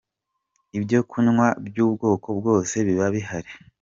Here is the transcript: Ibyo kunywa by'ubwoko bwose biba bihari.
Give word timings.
Ibyo 0.77 0.97
kunywa 1.09 1.47
by'ubwoko 1.67 2.27
bwose 2.39 2.75
biba 2.87 3.07
bihari. 3.15 3.51